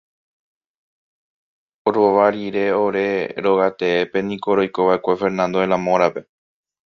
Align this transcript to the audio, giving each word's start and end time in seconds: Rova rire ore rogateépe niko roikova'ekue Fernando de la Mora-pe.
Rova 1.93 2.25
rire 2.33 2.65
ore 2.85 3.05
rogateépe 3.43 4.19
niko 4.31 4.49
roikova'ekue 4.61 5.19
Fernando 5.21 5.57
de 5.65 5.69
la 5.75 5.79
Mora-pe. 5.85 6.21